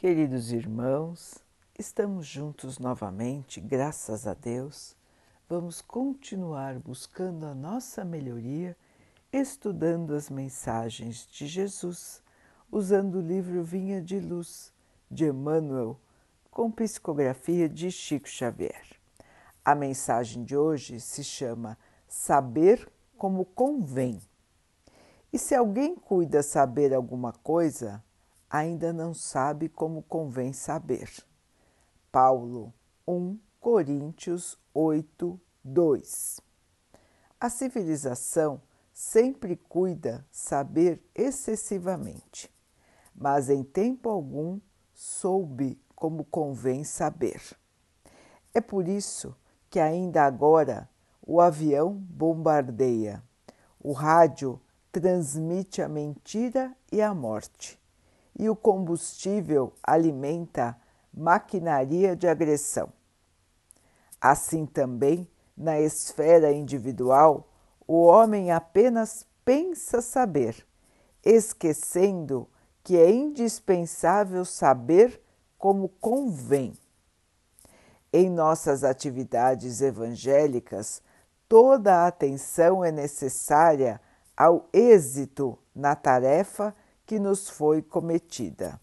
[0.00, 1.44] Queridos irmãos,
[1.78, 4.96] estamos juntos novamente, graças a Deus.
[5.46, 8.74] Vamos continuar buscando a nossa melhoria,
[9.30, 12.22] estudando as mensagens de Jesus,
[12.72, 14.72] usando o livro Vinha de Luz
[15.10, 16.00] de Emmanuel,
[16.50, 18.86] com psicografia de Chico Xavier.
[19.62, 21.76] A mensagem de hoje se chama
[22.08, 24.18] Saber como convém.
[25.30, 28.02] E se alguém cuida saber alguma coisa,
[28.50, 31.08] ainda não sabe como convém saber.
[32.10, 32.74] Paulo
[33.06, 36.40] 1 Coríntios 8, 2.
[37.38, 38.60] A civilização
[38.92, 42.52] sempre cuida saber excessivamente,
[43.14, 44.58] mas em tempo algum
[44.92, 47.40] soube como convém saber.
[48.52, 49.36] É por isso
[49.68, 50.90] que ainda agora
[51.22, 53.22] o avião bombardeia,
[53.78, 57.79] o rádio transmite a mentira e a morte
[58.38, 60.76] e o combustível alimenta
[61.12, 62.92] maquinaria de agressão.
[64.20, 67.48] Assim também, na esfera individual,
[67.86, 70.66] o homem apenas pensa saber,
[71.24, 72.48] esquecendo
[72.82, 75.20] que é indispensável saber
[75.58, 76.72] como convém.
[78.12, 81.02] Em nossas atividades evangélicas,
[81.48, 84.00] toda a atenção é necessária
[84.36, 86.74] ao êxito na tarefa
[87.10, 88.80] que nos foi cometida.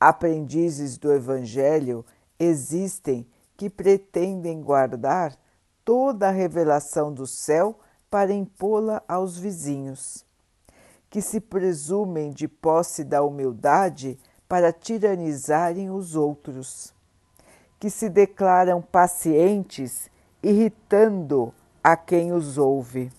[0.00, 2.02] Aprendizes do Evangelho
[2.38, 5.38] existem que pretendem guardar
[5.84, 7.78] toda a revelação do céu
[8.10, 10.24] para impô-la aos vizinhos,
[11.10, 14.18] que se presumem de posse da humildade
[14.48, 16.94] para tiranizarem os outros,
[17.78, 20.10] que se declaram pacientes,
[20.42, 21.52] irritando
[21.84, 23.12] a quem os ouve,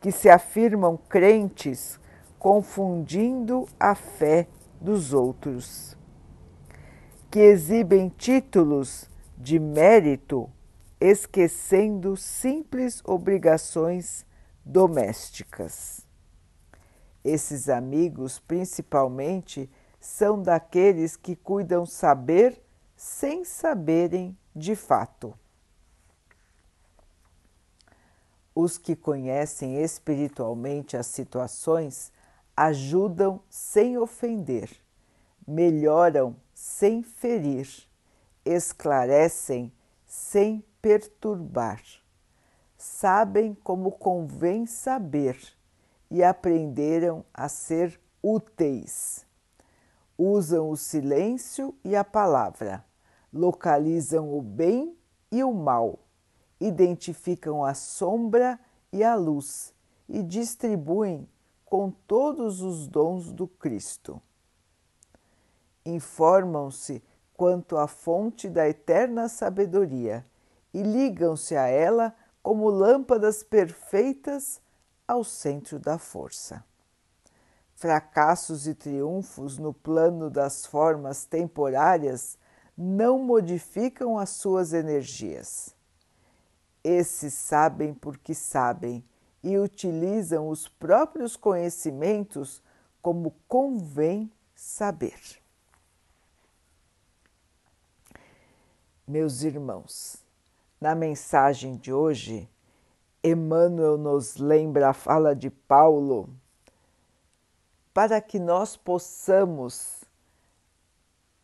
[0.00, 2.02] que se afirmam crentes
[2.44, 4.46] confundindo a fé
[4.78, 5.96] dos outros,
[7.30, 10.50] que exibem títulos de mérito,
[11.00, 14.26] esquecendo simples obrigações
[14.62, 16.06] domésticas.
[17.24, 22.62] Esses amigos, principalmente, são daqueles que cuidam saber
[22.94, 25.32] sem saberem de fato.
[28.54, 32.12] Os que conhecem espiritualmente as situações
[32.56, 34.70] ajudam sem ofender,
[35.46, 37.68] melhoram sem ferir,
[38.44, 39.72] esclarecem
[40.06, 41.82] sem perturbar.
[42.76, 45.36] Sabem como convém saber
[46.10, 49.26] e aprenderam a ser úteis.
[50.16, 52.84] Usam o silêncio e a palavra,
[53.32, 54.96] localizam o bem
[55.32, 55.98] e o mal,
[56.60, 58.60] identificam a sombra
[58.92, 59.74] e a luz
[60.08, 61.28] e distribuem
[61.64, 64.20] com todos os dons do Cristo.
[65.84, 67.02] Informam-se
[67.36, 70.24] quanto à fonte da eterna sabedoria
[70.72, 74.60] e ligam-se a ela como lâmpadas perfeitas
[75.06, 76.64] ao centro da força.
[77.74, 82.38] Fracassos e triunfos no plano das formas temporárias
[82.76, 85.74] não modificam as suas energias.
[86.82, 89.04] Esses sabem porque sabem
[89.44, 92.62] e utilizam os próprios conhecimentos
[93.02, 95.20] como convém saber.
[99.06, 100.16] Meus irmãos,
[100.80, 102.48] na mensagem de hoje,
[103.22, 106.30] Emmanuel nos lembra a fala de Paulo
[107.92, 110.02] para que nós possamos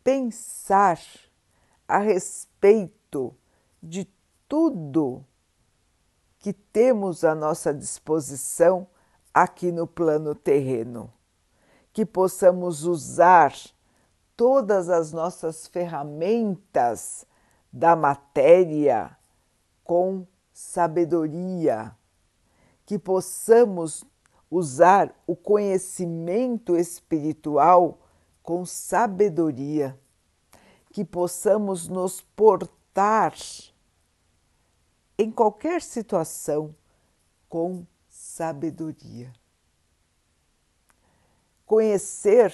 [0.03, 0.99] pensar
[1.87, 3.35] a respeito
[3.81, 4.07] de
[4.49, 5.23] tudo
[6.41, 8.87] que temos à nossa disposição
[9.31, 11.13] aqui no plano terreno,
[11.93, 13.53] que possamos usar
[14.35, 17.27] todas as nossas ferramentas
[17.71, 19.15] da matéria
[19.83, 21.95] com sabedoria,
[22.87, 24.03] que possamos
[24.49, 27.99] usar o conhecimento espiritual
[28.41, 29.97] com sabedoria,
[30.91, 33.33] que possamos nos portar
[35.17, 36.75] em qualquer situação
[37.47, 39.31] com sabedoria.
[41.65, 42.53] Conhecer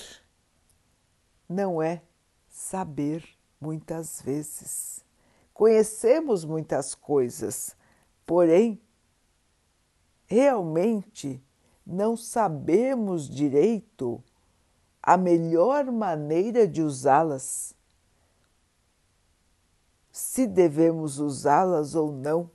[1.48, 2.01] não é
[2.48, 3.27] saber
[3.59, 5.04] muitas vezes.
[5.54, 7.75] Conhecemos muitas coisas,
[8.25, 8.81] porém,
[10.25, 11.42] realmente
[11.86, 14.24] não sabemos direito
[15.01, 17.74] a melhor maneira de usá-las,
[20.37, 22.51] se devemos usá-las ou não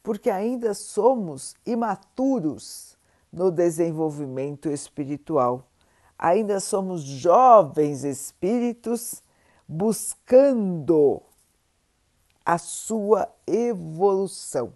[0.00, 2.96] porque ainda somos imaturos
[3.32, 5.68] no desenvolvimento espiritual.
[6.16, 9.24] ainda somos jovens espíritos
[9.66, 11.20] buscando
[12.44, 14.72] a sua evolução.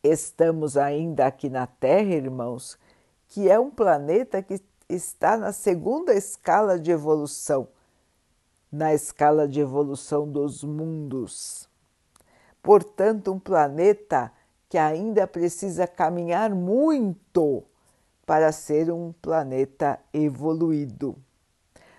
[0.00, 2.78] Estamos ainda aqui na Terra, irmãos,
[3.26, 7.66] que é um planeta que está na segunda escala de evolução,
[8.70, 11.68] na escala de evolução dos mundos.
[12.62, 14.32] Portanto, um planeta
[14.68, 17.62] que ainda precisa caminhar muito
[18.26, 21.16] para ser um planeta evoluído.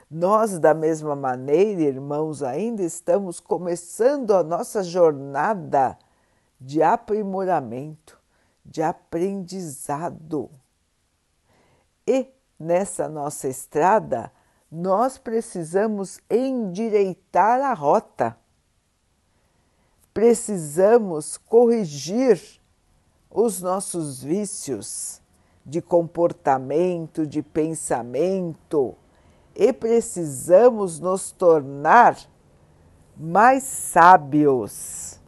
[0.10, 5.98] Nós, da mesma maneira, irmãos, ainda estamos começando a nossa jornada
[6.60, 8.20] de aprimoramento,
[8.66, 10.50] de aprendizado.
[12.06, 12.28] E
[12.60, 14.32] nessa nossa estrada,
[14.72, 18.38] nós precisamos endireitar a rota.
[20.14, 22.42] Precisamos corrigir
[23.30, 25.22] os nossos vícios
[25.66, 28.96] de comportamento, de pensamento,
[29.56, 32.18] e precisamos nos tornar
[33.16, 35.20] mais sábios,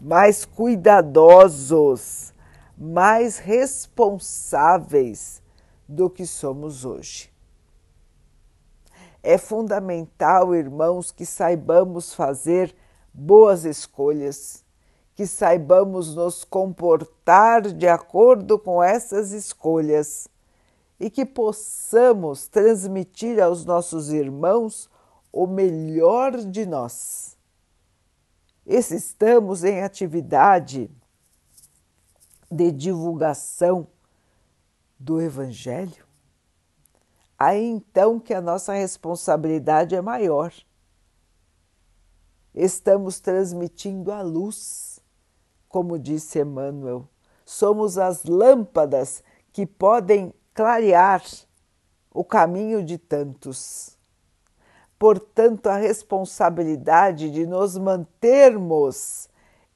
[0.00, 2.34] mais cuidadosos,
[2.76, 5.42] mais responsáveis
[5.88, 7.31] do que somos hoje.
[9.22, 12.74] É fundamental, irmãos, que saibamos fazer
[13.14, 14.64] boas escolhas,
[15.14, 20.26] que saibamos nos comportar de acordo com essas escolhas
[20.98, 24.90] e que possamos transmitir aos nossos irmãos
[25.32, 27.36] o melhor de nós.
[28.66, 30.90] E se estamos em atividade
[32.50, 33.86] de divulgação
[34.98, 36.01] do Evangelho,
[37.42, 40.52] aí então que a nossa responsabilidade é maior.
[42.54, 45.00] Estamos transmitindo a luz,
[45.68, 47.08] como disse Emmanuel.
[47.44, 51.22] Somos as lâmpadas que podem clarear
[52.14, 53.98] o caminho de tantos.
[54.96, 59.28] Portanto, a responsabilidade de nos mantermos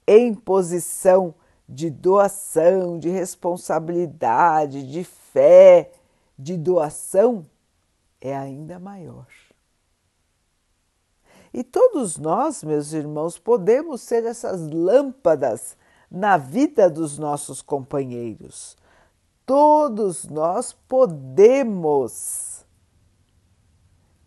[0.07, 1.35] em posição
[1.69, 5.91] de doação, de responsabilidade, de fé,
[6.39, 7.45] de doação
[8.27, 9.27] é ainda maior.
[11.53, 15.77] E todos nós, meus irmãos, podemos ser essas lâmpadas
[16.11, 18.77] na vida dos nossos companheiros.
[19.45, 22.65] Todos nós podemos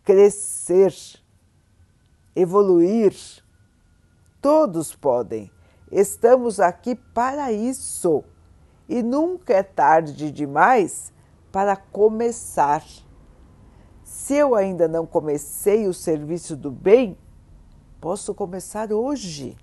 [0.02, 0.94] crescer,
[2.34, 3.14] evoluir.
[4.40, 5.50] Todos podem
[5.90, 8.22] Estamos aqui para isso
[8.88, 11.12] e nunca é tarde demais
[11.50, 12.84] para começar.
[14.30, 17.18] Se eu ainda não comecei o serviço do bem,
[18.00, 19.56] posso começar hoje,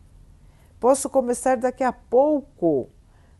[0.77, 2.89] posso começar daqui a pouco,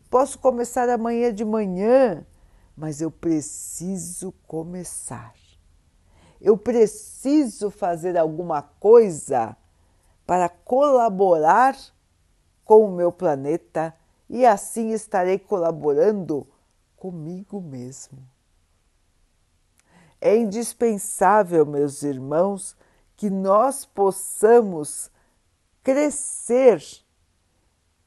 [0.08, 2.26] posso começar amanhã de manhã,
[2.74, 5.34] mas eu preciso começar.
[6.40, 9.54] Eu preciso fazer alguma coisa
[10.26, 11.76] para colaborar
[12.64, 13.94] com o meu planeta
[14.30, 16.46] e assim estarei colaborando
[16.96, 18.18] comigo mesmo.
[20.20, 22.76] É indispensável, meus irmãos,
[23.16, 25.10] que nós possamos
[25.82, 26.82] crescer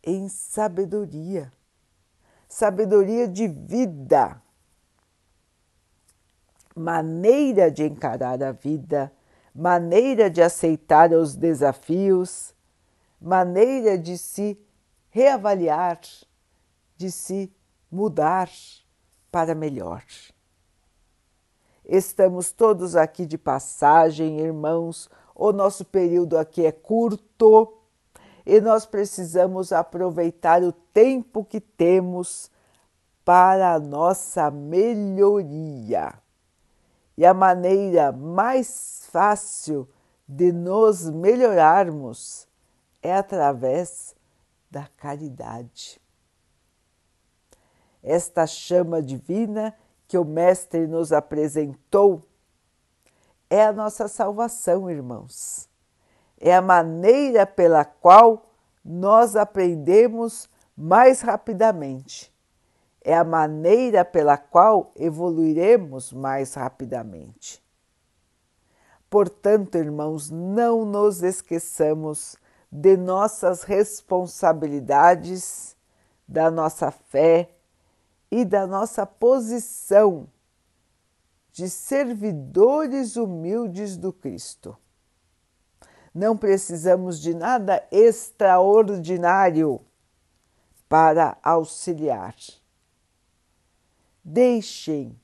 [0.04, 1.52] em sabedoria,
[2.48, 4.42] sabedoria de vida,
[6.76, 9.12] maneira de encarar a vida,
[9.54, 12.54] maneira de aceitar os desafios,
[13.20, 14.60] maneira de se
[15.10, 16.00] reavaliar,
[16.98, 17.54] de se
[17.92, 18.50] mudar
[19.30, 20.04] para melhor.
[21.86, 27.78] Estamos todos aqui de passagem, irmãos, o nosso período aqui é curto
[28.46, 32.52] e nós precisamos aproveitar o tempo que temos
[33.26, 36.14] para a nossa melhoria.
[37.18, 39.88] E a maneira mais fácil
[40.28, 42.48] de nos melhorarmos
[43.02, 44.16] é através
[44.70, 46.00] da caridade.
[48.02, 49.76] Esta chama divina
[50.12, 52.22] que o Mestre nos apresentou
[53.50, 55.70] é a nossa salvação, irmãos.
[56.38, 58.52] É a maneira pela qual
[58.84, 62.30] nós aprendemos mais rapidamente.
[63.02, 67.64] É a maneira pela qual evoluiremos mais rapidamente.
[69.10, 72.36] Portanto, irmãos, não nos esqueçamos
[72.70, 75.74] de nossas responsabilidades,
[76.28, 77.50] da nossa fé
[78.32, 80.28] e da nossa posição
[81.52, 84.78] de servidores humildes do Cristo.
[86.14, 89.82] Não precisamos de nada extraordinário
[90.88, 92.36] para auxiliar.
[94.24, 95.20] Deixem,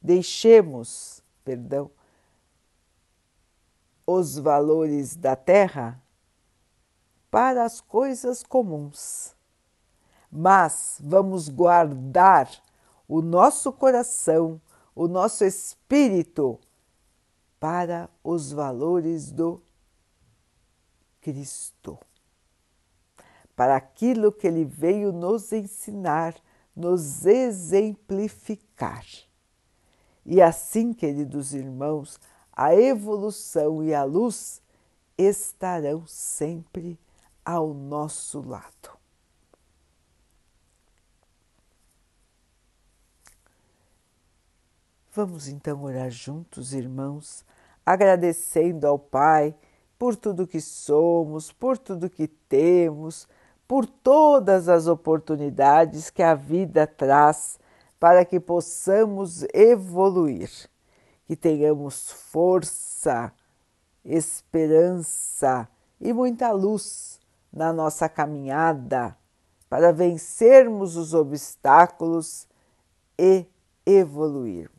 [0.00, 1.90] deixemos, perdão,
[4.06, 6.02] os valores da terra
[7.30, 9.35] para as coisas comuns.
[10.38, 12.46] Mas vamos guardar
[13.08, 14.60] o nosso coração,
[14.94, 16.60] o nosso espírito
[17.58, 19.62] para os valores do
[21.22, 21.98] Cristo,
[23.56, 26.34] para aquilo que ele veio nos ensinar,
[26.76, 29.06] nos exemplificar.
[30.22, 32.20] E assim, queridos irmãos,
[32.52, 34.60] a evolução e a luz
[35.16, 37.00] estarão sempre
[37.42, 38.95] ao nosso lado.
[45.16, 47.42] Vamos então orar juntos, irmãos,
[47.86, 49.56] agradecendo ao Pai
[49.98, 53.26] por tudo que somos, por tudo que temos,
[53.66, 57.58] por todas as oportunidades que a vida traz
[57.98, 60.50] para que possamos evoluir
[61.24, 63.32] que tenhamos força,
[64.04, 65.66] esperança
[65.98, 67.18] e muita luz
[67.50, 69.16] na nossa caminhada
[69.70, 72.46] para vencermos os obstáculos
[73.18, 73.46] e
[73.86, 74.75] evoluirmos.